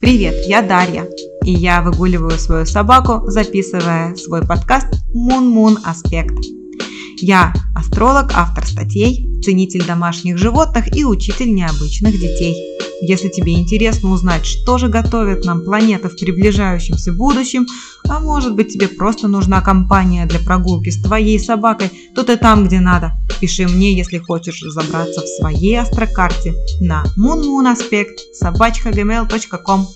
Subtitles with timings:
[0.00, 1.06] Привет, я Дарья,
[1.44, 6.38] и я выгуливаю свою собаку, записывая свой подкаст Moon Аспект.
[7.18, 12.56] Я астролог, автор статей, ценитель домашних животных и учитель необычных детей.
[13.02, 17.66] Если тебе интересно узнать, что же готовит нам планета в приближающемся будущем,
[18.08, 22.66] а может быть тебе просто нужна компания для прогулки с твоей собакой, то ты там,
[22.66, 23.12] где надо.
[23.40, 29.86] Пиши мне, если хочешь разобраться в своей астрокарте на moonmoonaspect собачкагмл.ком.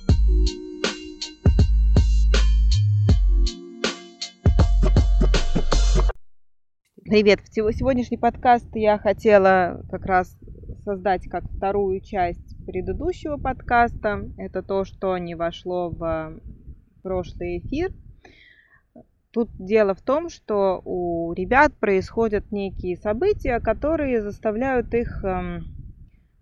[7.05, 7.41] Привет!
[7.41, 10.35] В сегодняшний подкаст я хотела как раз
[10.87, 14.25] создать как вторую часть предыдущего подкаста.
[14.39, 16.41] Это то, что не вошло в
[17.03, 17.93] прошлый эфир.
[19.35, 25.65] Тут дело в том, что у ребят происходят некие события, которые заставляют их эм,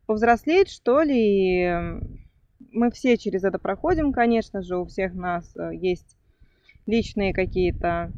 [0.04, 1.72] повзрослеть, что ли.
[2.70, 6.18] Мы все через это проходим, конечно же, у всех нас э, есть
[6.84, 8.12] личные какие-то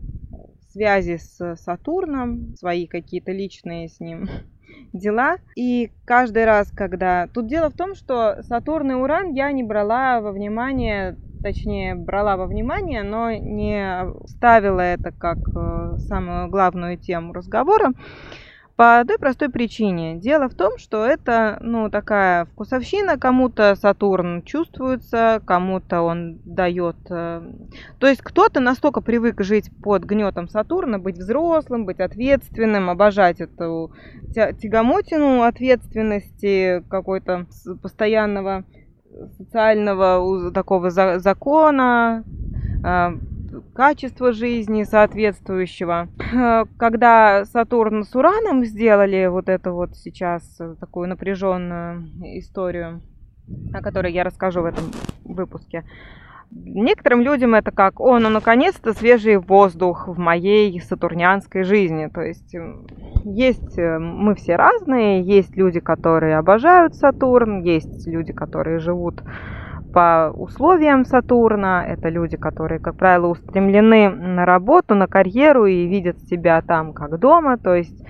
[0.72, 4.28] связи с Сатурном, свои какие-то личные с ним
[4.92, 5.36] дела.
[5.54, 7.28] И каждый раз, когда...
[7.28, 12.38] Тут дело в том, что Сатурн и Уран я не брала во внимание, точнее, брала
[12.38, 17.92] во внимание, но не ставила это как э, самую главную тему разговора.
[18.76, 20.16] По той простой причине.
[20.16, 23.18] Дело в том, что это, ну, такая вкусовщина.
[23.18, 26.96] Кому-то Сатурн чувствуется, кому-то он дает...
[27.10, 27.42] Э,
[28.00, 33.92] то есть кто-то настолько привык жить под гнетом Сатурна, быть взрослым, быть ответственным, обожать эту
[34.34, 37.46] тягомотину ответственности какой-то
[37.82, 38.64] постоянного
[39.38, 42.24] социального такого закона,
[42.84, 43.18] э,
[43.74, 46.08] качества жизни соответствующего.
[46.78, 50.42] Когда Сатурн с Ураном сделали вот эту вот сейчас
[50.80, 52.04] такую напряженную
[52.38, 53.02] историю,
[53.72, 54.84] о которой я расскажу в этом
[55.24, 55.84] выпуске,
[56.54, 62.06] Некоторым людям это как, о, ну наконец-то свежий воздух в моей сатурнянской жизни.
[62.06, 62.54] То есть
[63.24, 69.22] есть, э, мы все разные, есть люди, которые обожают Сатурн, есть люди, которые живут
[69.92, 71.84] по условиям Сатурна.
[71.86, 77.18] Это люди, которые, как правило, устремлены на работу, на карьеру и видят себя там как
[77.18, 77.56] дома.
[77.58, 78.04] То есть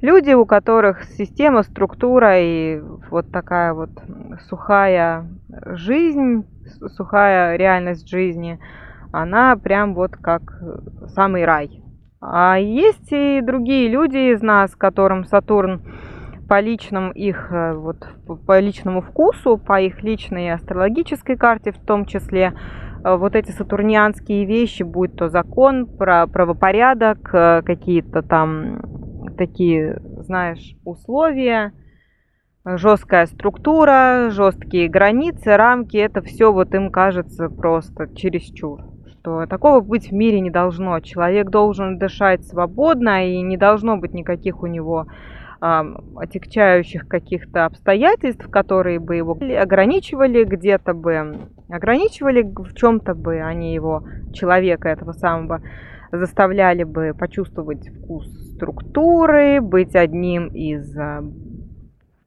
[0.00, 3.90] люди, у которых система, структура и вот такая вот
[4.48, 5.26] сухая
[5.66, 6.44] жизнь,
[6.96, 8.58] сухая реальность жизни,
[9.12, 10.42] она прям вот как
[11.08, 11.82] самый рай.
[12.20, 15.82] А есть и другие люди из нас, которым Сатурн
[16.48, 18.08] по личным их, э, вот,
[18.46, 22.54] по личному вкусу, по их личной астрологической карте в том числе,
[23.04, 28.80] э, вот эти сатурнианские вещи, будь то закон, про правопорядок, э, какие-то там
[29.38, 31.72] такие, знаешь, условия,
[32.64, 38.82] жесткая структура, жесткие границы, рамки, это все вот им кажется просто чересчур.
[39.06, 41.00] Что такого быть в мире не должно.
[41.00, 45.06] Человек должен дышать свободно и не должно быть никаких у него
[45.60, 51.36] отягчающих каких-то обстоятельств, которые бы его ограничивали где-то бы,
[51.68, 55.60] ограничивали в чем-то бы, они его, человека этого самого,
[56.12, 61.22] заставляли бы почувствовать вкус структуры, быть одним из а,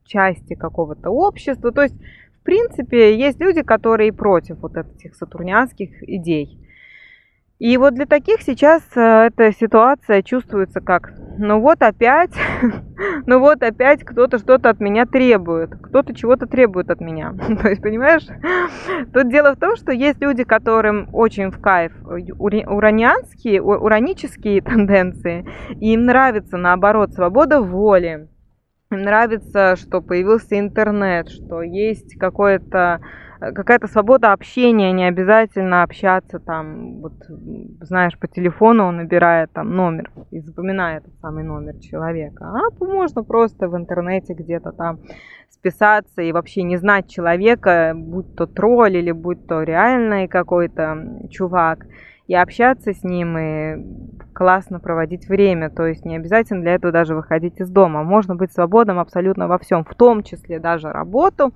[0.04, 1.72] части какого-то общества.
[1.72, 1.94] То есть,
[2.40, 6.61] в принципе, есть люди, которые против вот этих сатурнианских идей.
[7.62, 12.32] И вот для таких сейчас э, эта ситуация чувствуется как, ну вот опять,
[13.26, 17.32] ну вот опять кто-то что-то от меня требует, кто-то чего-то требует от меня.
[17.62, 18.26] То есть, понимаешь,
[19.14, 25.46] тут дело в том, что есть люди, которым очень в кайф уранианские, уранические тенденции,
[25.78, 28.28] и им нравится, наоборот, свобода воли,
[28.90, 33.00] им нравится, что появился интернет, что есть какое-то
[33.54, 37.14] какая-то свобода общения, не обязательно общаться там, вот,
[37.80, 43.24] знаешь, по телефону он набирает там номер и запоминает этот самый номер человека, а можно
[43.24, 45.00] просто в интернете где-то там
[45.50, 51.86] списаться и вообще не знать человека, будь то тролль или будь то реальный какой-то чувак,
[52.26, 53.76] и общаться с ним, и
[54.32, 55.70] классно проводить время.
[55.70, 58.02] То есть не обязательно для этого даже выходить из дома.
[58.04, 61.52] Можно быть свободным абсолютно во всем, в том числе даже работу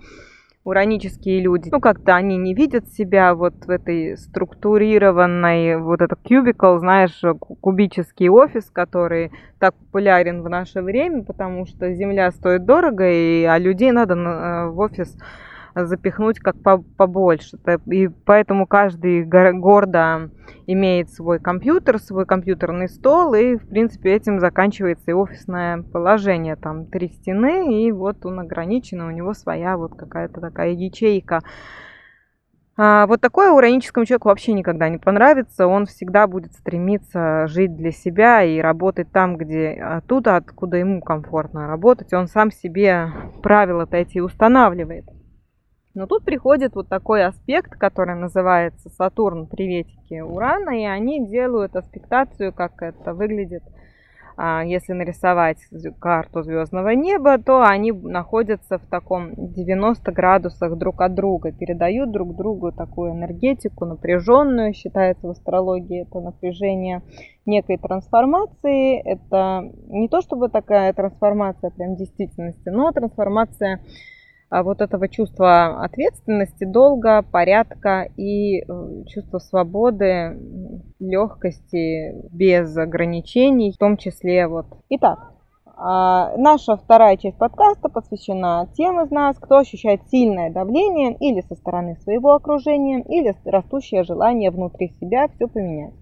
[0.66, 6.78] уранические люди, ну, как-то они не видят себя вот в этой структурированной, вот этот кубикл,
[6.78, 7.22] знаешь,
[7.60, 9.30] кубический офис, который
[9.60, 14.68] так популярен в наше время, потому что земля стоит дорого, и, а людей надо э,
[14.70, 15.16] в офис
[15.84, 16.56] запихнуть как
[16.96, 17.58] побольше.
[17.86, 20.30] И поэтому каждый гордо
[20.66, 26.56] имеет свой компьютер, свой компьютерный стол, и, в принципе, этим заканчивается и офисное положение.
[26.56, 31.40] Там три стены, и вот он ограничен, у него своя вот какая-то такая ячейка.
[32.78, 35.66] А вот такое ураническому человеку вообще никогда не понравится.
[35.66, 41.68] Он всегда будет стремиться жить для себя и работать там, где оттуда, откуда ему комфортно
[41.68, 42.12] работать.
[42.12, 43.08] Он сам себе
[43.42, 45.06] правила-то эти устанавливает.
[45.96, 52.52] Но тут приходит вот такой аспект, который называется Сатурн приветики Урана, и они делают аспектацию,
[52.52, 53.64] как это выглядит–
[54.38, 55.56] а, если нарисовать
[55.98, 62.36] карту звездного неба, то они находятся в таком 90 градусах друг от друга, передают друг
[62.36, 67.00] другу такую энергетику напряженную, считается в астрологии это напряжение
[67.46, 69.00] некой трансформации.
[69.00, 73.80] Это не то чтобы такая трансформация прям действительности, но трансформация
[74.50, 78.64] вот этого чувства ответственности, долга, порядка и э,
[79.08, 80.38] чувства свободы,
[81.00, 84.66] легкости, без ограничений, в том числе вот.
[84.90, 85.32] Итак,
[85.78, 91.54] а, наша вторая часть подкаста посвящена тем из нас, кто ощущает сильное давление или со
[91.54, 95.92] стороны своего окружения, или растущее желание внутри себя все поменять.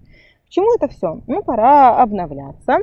[0.45, 1.19] К чему это все?
[1.27, 2.79] Ну, пора обновляться,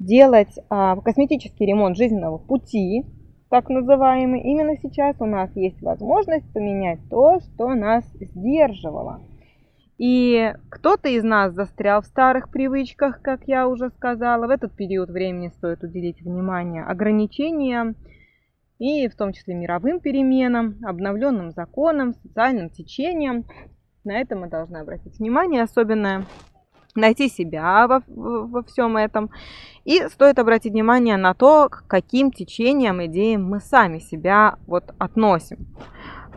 [0.00, 3.04] делать а, косметический ремонт жизненного пути,
[3.52, 9.20] так называемый, именно сейчас у нас есть возможность поменять то, что нас сдерживало.
[9.98, 14.46] И кто-то из нас застрял в старых привычках, как я уже сказала.
[14.46, 17.94] В этот период времени стоит уделить внимание ограничениям
[18.78, 23.44] и в том числе мировым переменам, обновленным законам, социальным течениям.
[24.02, 26.24] На это мы должны обратить внимание, особенно
[26.94, 29.30] найти себя во, во всем этом.
[29.84, 35.66] И стоит обратить внимание на то, к каким течениям, идеям мы сами себя вот относим.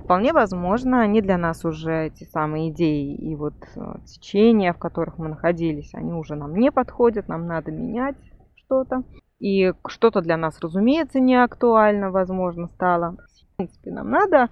[0.04, 5.18] Вполне возможно, они для нас уже эти самые идеи и вот э, течения, в которых
[5.18, 8.16] мы находились, они уже нам не подходят, нам надо менять
[8.56, 9.04] что-то.
[9.40, 13.18] И что-то для нас, разумеется, не актуально, возможно, стало.
[13.18, 14.50] В принципе, нам надо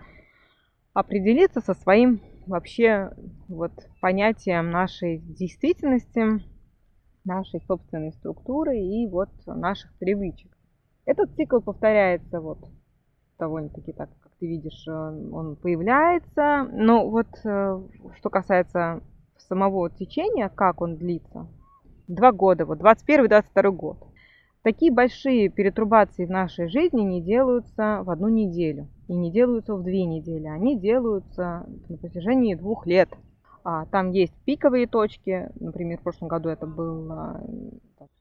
[0.94, 3.12] определиться со своим вообще
[3.48, 6.44] вот понятием нашей действительности,
[7.25, 10.51] нашей собственной структуры и вот наших привычек.
[11.06, 12.60] Этот цикл повторяется вот
[13.40, 16.68] довольно-таки так, как ты видишь, э, он появляется.
[16.72, 17.81] Но вот э,
[18.18, 19.01] что касается
[19.38, 21.48] самого течения, как он длится,
[22.07, 23.98] два года, вот 21-22 год.
[24.62, 29.84] Такие большие перетрубации в нашей жизни не делаются в одну неделю и не делаются в
[29.84, 30.48] две недели.
[30.48, 33.10] Они делаются на протяжении двух лет.
[33.64, 35.50] А, там есть пиковые точки.
[35.60, 37.42] Например, в прошлом году это было...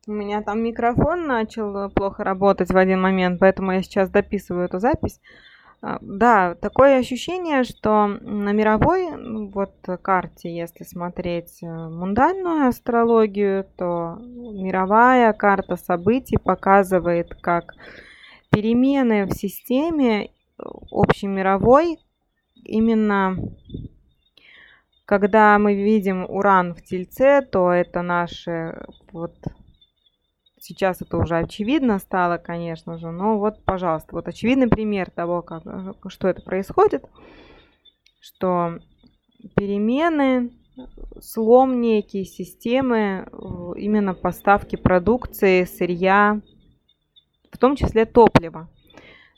[0.06, 4.80] У меня там микрофон начал плохо работать в один момент, поэтому я сейчас дописываю эту
[4.80, 5.20] запись.
[5.84, 13.66] А, да, такое ощущение, что на мировой ну, вот карте, если смотреть э, мундальную астрологию,
[13.76, 17.74] то мировая карта событий показывает, как
[18.50, 21.98] перемены в системе общемировой
[22.64, 23.36] именно
[25.04, 28.82] когда мы видим уран в тельце, то это наши
[29.12, 29.34] вот
[30.64, 35.64] Сейчас это уже очевидно стало, конечно же, но вот, пожалуйста, вот очевидный пример того, как,
[36.06, 37.04] что это происходит,
[38.20, 38.78] что
[39.56, 40.52] перемены,
[41.20, 43.26] слом некие системы
[43.76, 46.40] именно поставки продукции, сырья,
[47.50, 48.70] в том числе топлива.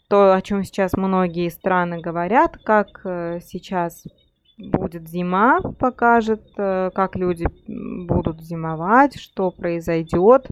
[0.08, 4.04] То, о чем сейчас многие страны говорят, как э, сейчас
[4.58, 10.46] будет зима, покажет, э, как люди будут зимовать, что произойдет.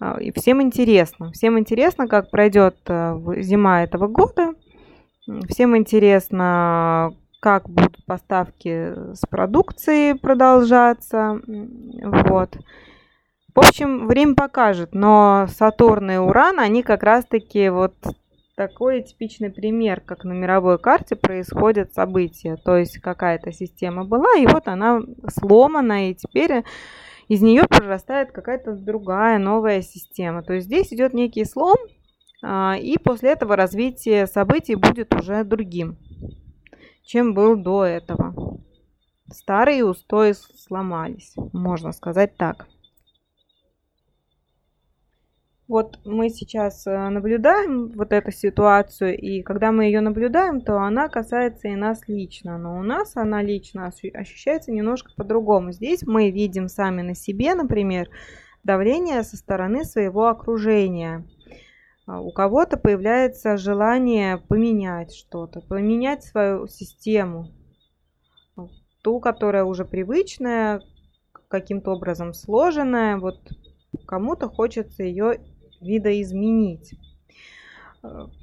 [0.00, 1.32] А, и всем интересно.
[1.32, 4.54] Всем интересно, как пройдет э, зима этого года.
[5.48, 11.40] Всем интересно, как будут поставки с продукцией продолжаться.
[11.46, 12.56] Вот.
[13.54, 17.94] В общем, время покажет, но Сатурн и Уран, они как раз-таки вот
[18.58, 22.56] такой типичный пример, как на мировой карте происходят события.
[22.56, 26.64] То есть какая-то система была, и вот она сломана, и теперь
[27.28, 30.42] из нее прорастает какая-то другая новая система.
[30.42, 31.76] То есть здесь идет некий слом,
[32.42, 35.96] а, и после этого развитие событий будет уже другим,
[37.04, 38.58] чем был до этого.
[39.30, 42.66] Старые устои сломались, можно сказать так.
[45.68, 51.08] Вот мы сейчас э, наблюдаем вот эту ситуацию, и когда мы ее наблюдаем, то она
[51.08, 52.56] касается и нас лично.
[52.56, 55.72] Но у нас она лично ощущается немножко по-другому.
[55.72, 58.08] Здесь мы видим сами на себе, например,
[58.64, 61.26] давление со стороны своего окружения.
[62.06, 67.52] А, у кого-то появляется желание поменять что-то, поменять свою систему,
[69.02, 70.80] ту, которая уже привычная,
[71.48, 73.18] каким-то образом сложенная.
[73.18, 73.38] Вот
[74.06, 75.38] кому-то хочется ее
[75.80, 76.94] видоизменить.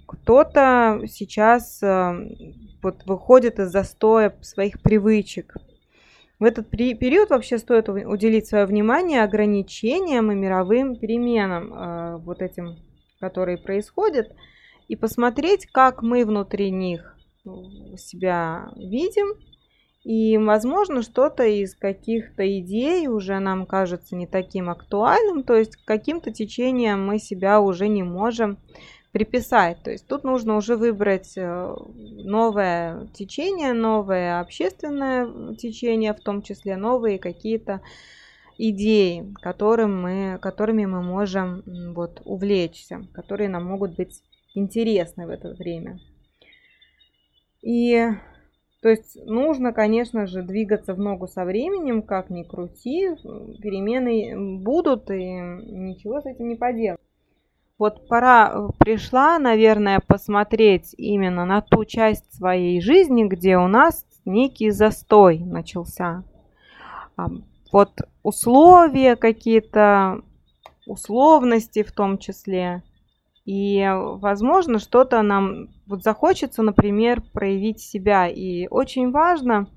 [0.05, 5.55] Кто-то сейчас вот выходит из застоя своих привычек.
[6.37, 12.75] В этот период вообще стоит уделить свое внимание ограничениям и мировым переменам, вот этим,
[13.19, 14.27] которые происходят,
[14.89, 17.17] и посмотреть, как мы внутри них
[17.97, 19.35] себя видим,
[20.05, 26.31] и, возможно, что-то из каких-то идей уже нам кажется не таким актуальным, то есть каким-то
[26.31, 28.59] течением мы себя уже не можем
[29.11, 29.81] приписать.
[29.81, 36.77] То есть тут нужно уже выбрать э, новое течение, новое общественное течение, в том числе
[36.77, 37.81] новые какие-то
[38.59, 41.63] идеи, которым мы, которыми мы можем
[41.95, 44.21] вот, увлечься, которые нам могут быть
[44.53, 45.99] интересны в это время.
[47.63, 48.07] И
[48.85, 53.15] то есть нужно, конечно же, двигаться в ногу со временем, как ни крути,
[53.59, 56.99] перемены будут, и ничего с этим не поделать.
[57.79, 64.05] Вот пора э, пришла, наверное, посмотреть именно на ту часть своей жизни, где у нас
[64.23, 66.23] некий застой начался.
[67.71, 67.89] Вот
[68.21, 70.21] условия какие-то,
[70.85, 72.83] условности в том числе–
[73.45, 78.27] и, возможно, что-то нам вот захочется, например, проявить себя.
[78.27, 79.67] И очень важно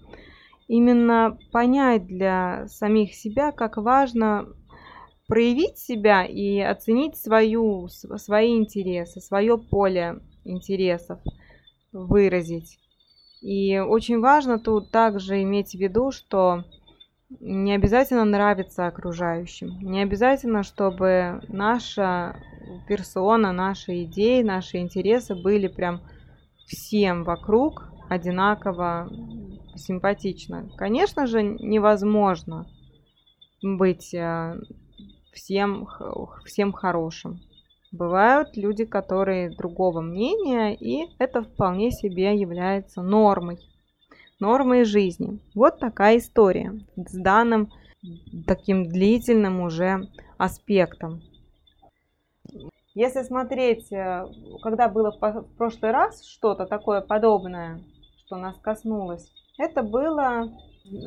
[0.68, 4.46] именно понять для самих себя, как важно
[5.26, 11.20] проявить себя и оценить свою, свои интересы, свое поле интересов,
[11.92, 12.78] выразить.
[13.42, 16.64] И очень важно тут также иметь в виду, что
[17.30, 22.36] не обязательно нравится окружающим, не обязательно, чтобы наша
[22.86, 26.00] персона, наши идеи, наши интересы были прям
[26.66, 29.10] всем вокруг одинаково
[29.76, 30.70] симпатично.
[30.76, 32.66] Конечно же, невозможно
[33.62, 34.56] быть э,
[35.32, 35.86] всем,
[36.44, 37.40] всем хорошим.
[37.90, 43.58] Бывают люди, которые другого мнения, и это вполне себе является нормой,
[44.40, 45.38] нормой жизни.
[45.54, 47.70] Вот такая история с данным
[48.46, 51.22] таким длительным уже аспектом.
[52.94, 54.26] Если смотреть, э,
[54.62, 57.80] когда было в прошлый раз что-то такое подобное,
[58.26, 60.50] что нас коснулось, это было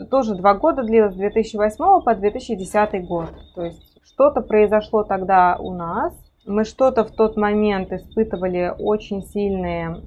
[0.10, 3.30] тоже два года длилось, с 2008 по 2010 год.
[3.56, 6.14] То есть что-то произошло тогда у нас,
[6.46, 10.02] мы что-то в тот момент испытывали очень сильную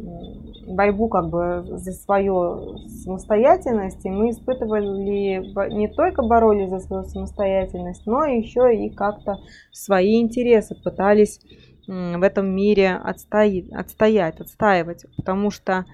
[0.67, 8.07] борьбу как бы за свою самостоятельность, и мы испытывали не только боролись за свою самостоятельность,
[8.07, 9.39] но еще и как-то
[9.73, 11.41] свои интересы пытались
[11.87, 15.85] в этом мире отстоять, отстоять, отстаивать, потому что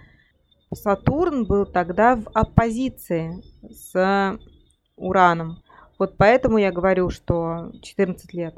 [0.72, 4.38] Сатурн был тогда в оппозиции с
[4.96, 5.62] Ураном.
[5.98, 8.54] Вот поэтому я говорю, что 14 лет.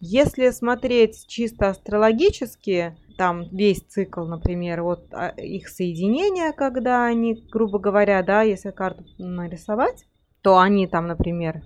[0.00, 7.78] Если смотреть чисто астрологически, там весь цикл, например, вот а, их соединения, когда они, грубо
[7.78, 10.06] говоря, да, если карту нарисовать,
[10.40, 11.62] то они там, например,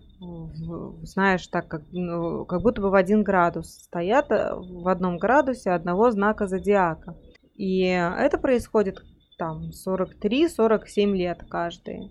[1.02, 5.70] знаешь, так как, ну, как будто бы в один градус стоят э, в одном градусе
[5.70, 7.16] одного знака зодиака.
[7.54, 9.00] И это происходит
[9.38, 12.10] там 43-47 лет каждый.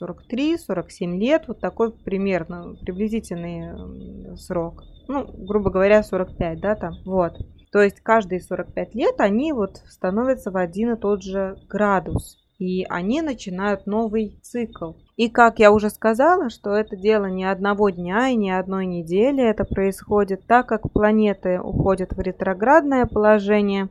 [0.00, 4.84] 43-47 лет, вот такой примерно приблизительный срок.
[5.08, 7.36] Ну, грубо говоря, 45, да, там, вот.
[7.70, 12.38] То есть каждые 45 лет они вот становятся в один и тот же градус.
[12.58, 14.92] И они начинают новый цикл.
[15.16, 19.42] И как я уже сказала, что это дело не одного дня и не одной недели,
[19.42, 23.88] это происходит так, как планеты уходят в ретроградное положение,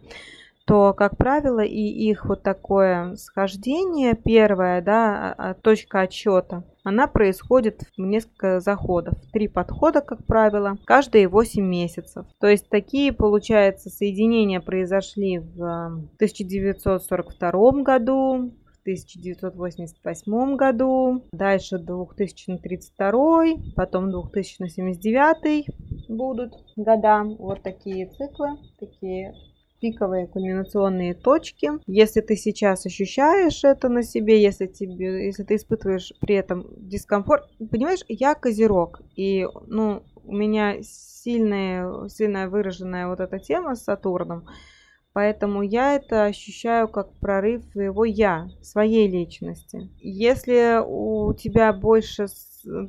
[0.66, 7.08] то, как правило, и их вот такое схождение, первая, да, а, а, точка отсчета, она
[7.08, 9.16] происходит в несколько заходов.
[9.32, 12.26] Три подхода, как правило, каждые 8 месяцев.
[12.40, 15.62] То есть такие, получается, соединения произошли в
[16.18, 18.54] 1942 году,
[18.84, 23.44] 1988 году, дальше 2032,
[23.76, 25.68] потом 2079
[26.10, 27.24] будут года.
[27.40, 29.34] Вот такие циклы, такие
[29.84, 31.72] пиковые кульминационные точки.
[31.88, 37.50] Если ты сейчас ощущаешь это на себе, если, тебе, если ты испытываешь при этом дискомфорт,
[37.70, 44.46] понимаешь, я козерог, и ну, у меня сильная, сильная выраженная вот эта тема с Сатурном,
[45.12, 49.92] Поэтому я это ощущаю как прорыв своего я, своей личности.
[50.00, 52.28] Если у тебя больше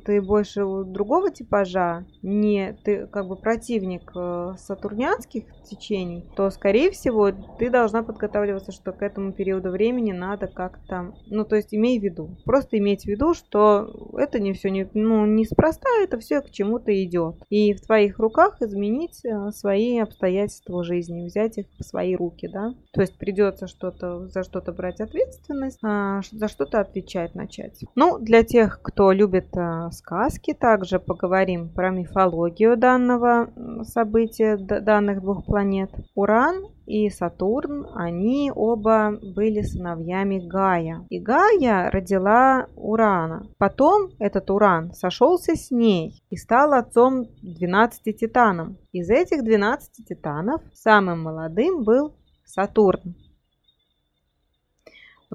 [0.05, 7.31] ты больше другого типажа, не ты как бы противник э, сатурнианских течений, то, скорее всего,
[7.59, 12.03] ты должна подготавливаться, что к этому периоду времени надо как-то, ну, то есть имей в
[12.03, 16.51] виду, просто иметь в виду, что это не все не, ну, неспроста, это все к
[16.51, 17.35] чему-то идет.
[17.49, 22.73] И в твоих руках изменить э, свои обстоятельства жизни, взять их в свои руки, да.
[22.93, 27.83] То есть придется что-то за что-то брать ответственность, а за что-то отвечать начать.
[27.95, 33.49] Ну, для тех, кто любит а, сказки, также поговорим про мифологию данного
[33.83, 35.91] события, данных двух планет.
[36.15, 41.05] Уран и Сатурн, они оба были сыновьями Гая.
[41.09, 43.47] И Гая родила Урана.
[43.57, 48.77] Потом этот Уран сошелся с ней и стал отцом 12 титанам.
[48.91, 53.15] Из этих 12 титанов самым молодым был Сатурн.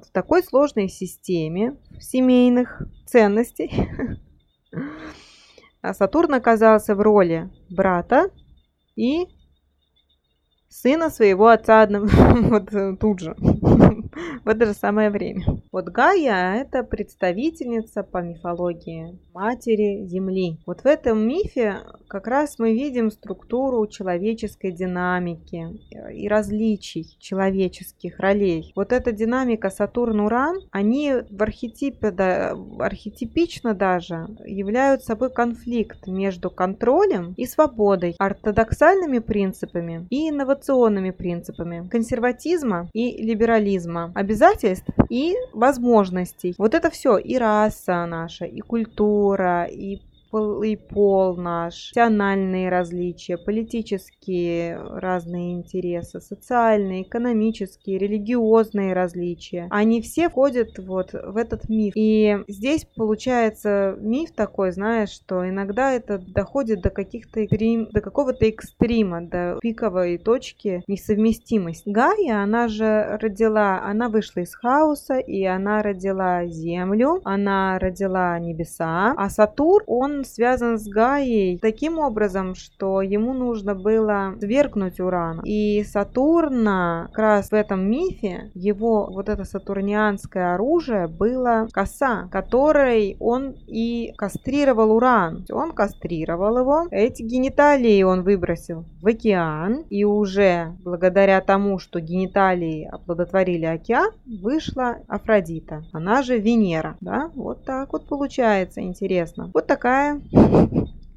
[0.07, 3.71] В такой сложной системе семейных ценностей
[5.93, 8.29] Сатурн оказался в роли брата
[8.95, 9.27] и
[10.71, 15.43] сына своего отца вот э, тут же, в это же самое время.
[15.71, 20.59] Вот Гая– это представительница по мифологии матери Земли.
[20.65, 21.79] Вот в этом мифе
[22.11, 25.79] как раз мы видим структуру человеческой динамики
[26.13, 28.73] и различий человеческих ролей.
[28.75, 37.33] Вот эта динамика Сатурн-Уран, они в архетипе, да, архетипично даже являются собой конфликт между контролем
[37.37, 46.55] и свободой, ортодоксальными принципами и инновационными принципами консерватизма и либерализма, обязательств и возможностей.
[46.57, 50.01] Вот это все и раса наша, и культура, и
[50.63, 59.67] и пол наш, национальные различия, политические разные интересы, социальные, экономические, религиозные различия.
[59.69, 61.93] Они все входят вот в этот миф.
[61.95, 69.21] И здесь получается миф такой, знаешь, что иногда это доходит до каких-то до какого-то экстрима,
[69.21, 71.89] до пиковой точки несовместимости.
[71.89, 79.13] Гая, она же родила, она вышла из хаоса, и она родила Землю, она родила небеса,
[79.17, 85.41] а Сатур, он связан с Гаей таким образом, что ему нужно было свергнуть Урана.
[85.45, 93.17] И Сатурна, как раз в этом мифе, его вот это сатурнианское оружие было коса, которой
[93.19, 95.45] он и кастрировал Уран.
[95.51, 102.87] Он кастрировал его, эти гениталии он выбросил в океан, и уже благодаря тому, что гениталии
[102.91, 109.49] оплодотворили океан, вышла Афродита, она же Венера, да, вот так вот получается, интересно.
[109.53, 110.10] Вот такая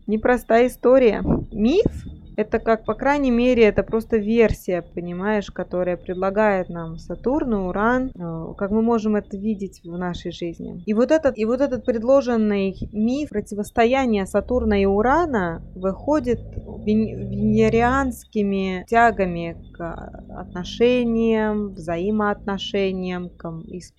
[0.06, 1.22] непростая история.
[1.52, 2.04] Миф
[2.36, 8.54] это как, по крайней мере, это просто версия, понимаешь, которая предлагает нам Сатурн Уран, э,
[8.56, 10.82] как мы можем это видеть в нашей жизни.
[10.86, 16.40] И вот этот, и вот этот предложенный миф противостояния Сатурна и Урана выходит
[16.84, 19.94] венерианскими тягами к
[20.36, 23.50] отношениям, взаимоотношениям, к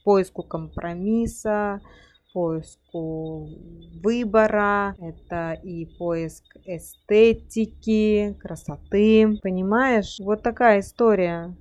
[0.03, 1.79] поиску компромисса,
[2.35, 3.47] поиску
[4.03, 9.39] выбора, это и поиск эстетики, красоты.
[9.41, 11.55] Понимаешь, вот такая история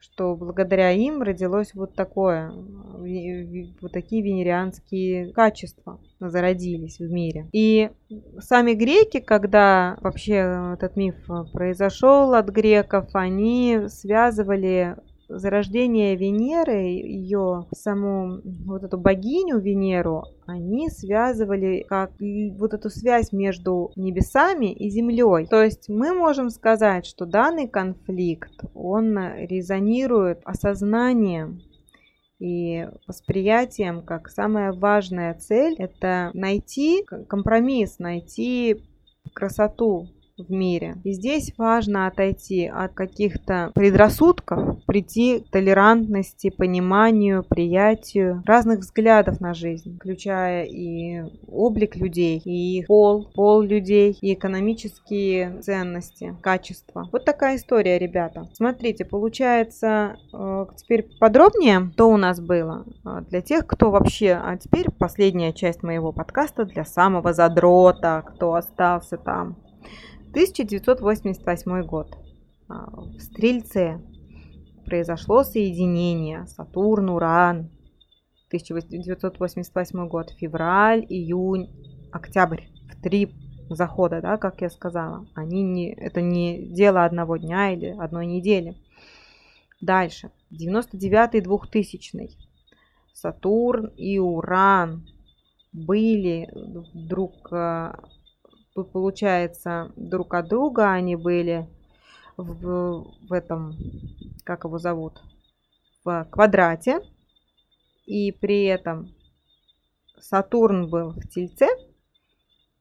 [0.00, 7.48] что благодаря им родилось вот такое, вот такие венерианские качества зародились в мире.
[7.52, 7.90] И
[8.38, 11.16] сами греки, когда вообще этот миф
[11.52, 14.96] произошел от греков, они связывали
[15.30, 22.12] зарождение Венеры, ее саму вот эту богиню Венеру, они связывали как
[22.58, 25.46] вот эту связь между небесами и землей.
[25.46, 31.60] То есть мы можем сказать, что данный конфликт, он резонирует осознанием
[32.40, 38.82] и восприятием как самая важная цель– это найти компромисс, найти
[39.34, 40.08] красоту
[40.48, 40.96] в мире.
[41.04, 49.54] И здесь важно отойти от каких-то предрассудков, прийти к толерантности, пониманию, приятию разных взглядов на
[49.54, 57.08] жизнь, включая и облик людей, и их пол, пол людей, и экономические ценности, качества.
[57.12, 58.48] Вот такая история, ребята.
[58.54, 62.84] Смотрите, получается, э, теперь подробнее, что у нас было.
[63.04, 64.40] Э, для тех, кто вообще...
[64.42, 69.56] А теперь последняя часть моего подкаста для самого задрота, кто остался там.
[70.30, 72.16] 1988 год.
[72.68, 74.00] А, в Стрельце
[74.86, 77.70] произошло соединение Сатурн-Уран.
[78.48, 80.30] 1988 год.
[80.38, 81.68] Февраль, июнь,
[82.12, 82.62] октябрь.
[82.90, 83.32] В три
[83.68, 85.26] захода, да, как я сказала.
[85.34, 88.76] Они не, это не дело одного дня или одной недели.
[89.80, 90.30] Дальше.
[90.52, 92.30] 99-й, 2000
[93.12, 95.06] Сатурн и Уран
[95.72, 96.48] были
[96.94, 97.92] друг, э,
[98.74, 101.68] получается, друг от друга, они были
[102.36, 103.76] в, в этом,
[104.44, 105.20] как его зовут,
[106.04, 107.00] в квадрате,
[108.06, 109.14] и при этом
[110.18, 111.68] Сатурн был в Тельце,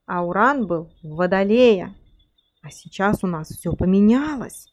[0.05, 1.95] а Уран был в Водолее.
[2.61, 4.67] А сейчас у нас все поменялось.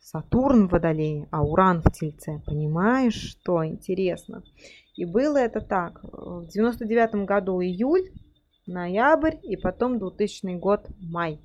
[0.00, 2.42] Сатурн в Водолее, а Уран в Тельце.
[2.46, 4.42] Понимаешь, что интересно?
[4.96, 6.00] И было это так.
[6.02, 8.12] В 99 году июль,
[8.66, 11.40] ноябрь и потом 2000 год май.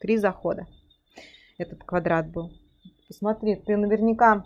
[0.00, 0.66] Три захода
[1.58, 2.52] этот квадрат был.
[3.08, 4.44] Посмотри, ты наверняка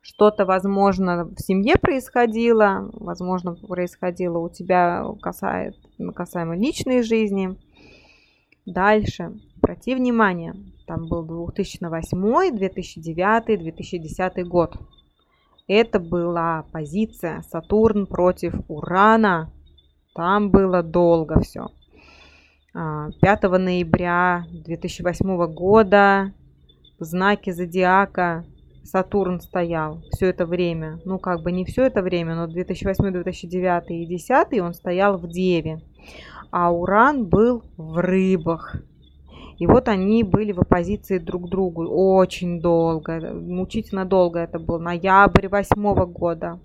[0.00, 5.74] что-то, возможно, в семье происходило, возможно, происходило у тебя касает,
[6.14, 7.56] касаемо личной жизни.
[8.66, 9.32] Дальше.
[9.56, 10.54] Обрати внимание,
[10.86, 14.76] там был 2008, 2009, 2010 год.
[15.66, 19.52] Это была позиция Сатурн против Урана.
[20.16, 21.68] Там было долго все.
[22.72, 26.32] 5 а, ноября 2008 года
[26.98, 28.46] в знаке зодиака
[28.82, 31.00] Сатурн стоял все это время.
[31.04, 35.28] Ну, как бы не все это время, но 2008, 2009 и 2010 он стоял в
[35.28, 35.82] Деве.
[36.50, 38.76] А Уран был в рыбах.
[39.58, 44.78] И вот они были в оппозиции друг к другу очень долго, мучительно долго это был,
[44.78, 46.58] ноябрь восьмого года.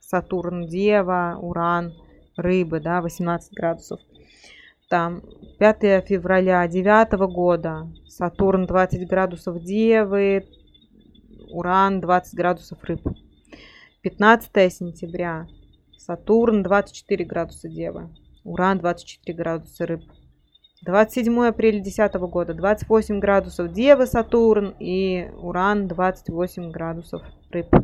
[0.00, 1.92] Сатурн, Дева, Уран,
[2.36, 4.00] рыбы, да, 18 градусов
[4.88, 5.22] там
[5.58, 10.46] 5 февраля 9 года, Сатурн 20 градусов Девы,
[11.50, 13.00] Уран 20 градусов Рыб.
[14.02, 15.46] 15 сентября,
[15.96, 18.10] Сатурн 24 градуса Девы,
[18.44, 20.02] Уран 24 градуса Рыб.
[20.84, 27.74] 27 апреля 2010 года 28 градусов Девы, Сатурн и Уран 28 градусов Рыб.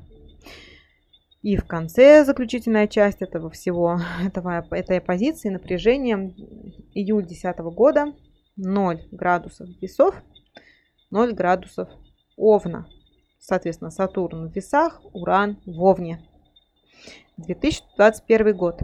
[1.42, 6.34] И в конце заключительная часть этого всего, этого, этой позиции напряжение
[6.94, 8.12] июль 2010 года
[8.56, 10.14] 0 градусов весов,
[11.10, 11.88] 0 градусов
[12.36, 12.86] овна.
[13.38, 16.20] Соответственно, Сатурн в весах, Уран в овне.
[17.38, 18.80] 2021 год.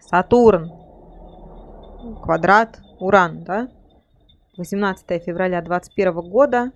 [0.00, 0.72] Сатурн,
[2.22, 3.68] квадрат, Уран, да?
[4.56, 6.72] 18 февраля 2021 года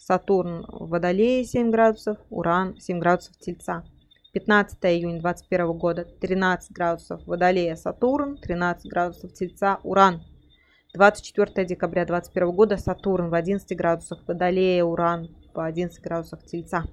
[0.00, 3.84] Сатурн в Водолее 7 градусов, Уран 7 градусов Тельца.
[4.32, 10.22] 15 июня 2021 года 13 градусов Водолея Сатурн, 13 градусов Тельца Уран.
[10.94, 16.84] 24 декабря 2021 года Сатурн в 11 градусах Водолея Уран по 11 градусов Тельца.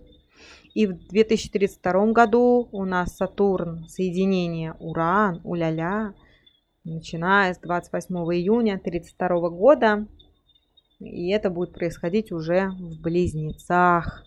[0.74, 6.14] И в 2032 году у нас Сатурн, соединение Уран, уля-ля,
[6.84, 10.08] начиная с 28 июня 1932 года
[11.00, 14.26] и это будет происходить уже в близнецах.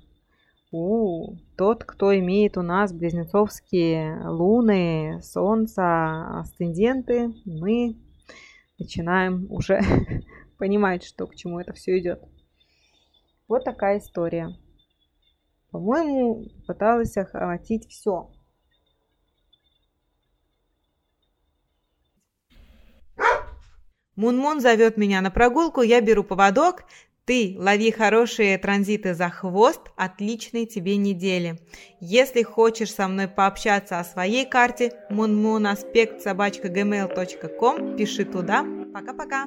[0.72, 7.96] У, тот, кто имеет у нас близнецовские луны, солнца, асценденты, мы
[8.78, 9.80] начинаем уже
[10.58, 12.22] понимать, что к чему это все идет.
[13.48, 14.56] Вот такая история.
[15.72, 18.30] По-моему, пыталась охватить все.
[24.20, 26.84] Мунмун зовет меня на прогулку, я беру поводок.
[27.24, 31.58] Ты лови хорошие транзиты за хвост, отличной тебе недели.
[32.00, 38.62] Если хочешь со мной пообщаться о своей карте, munmunaspect собачка gmail.com, пиши туда.
[38.92, 39.46] Пока-пока.